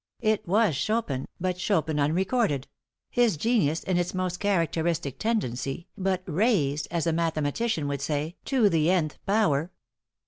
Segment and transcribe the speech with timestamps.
[0.23, 2.67] It was Chopin, but Chopin unrecorded;
[3.11, 8.67] his genius in its most characteristic tendency, but raised, as a mathematician would say, to
[8.67, 9.71] the _n_th power.